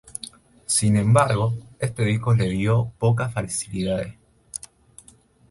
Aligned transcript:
Sin 0.65 0.97
embargo, 0.97 1.53
este 1.77 2.03
disco 2.05 2.33
les 2.33 2.49
dio 2.49 2.91
pocas 2.97 3.31
facilidades. 3.31 4.15